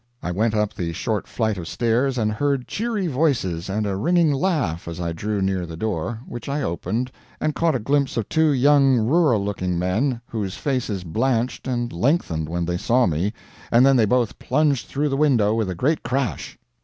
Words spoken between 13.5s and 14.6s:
and then they both